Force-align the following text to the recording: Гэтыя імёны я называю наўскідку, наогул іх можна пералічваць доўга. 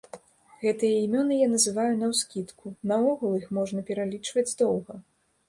Гэтыя 0.61 0.95
імёны 1.07 1.37
я 1.41 1.49
называю 1.51 1.91
наўскідку, 1.99 2.73
наогул 2.93 3.37
іх 3.43 3.53
можна 3.59 3.85
пералічваць 3.93 4.47
доўга. 4.65 5.01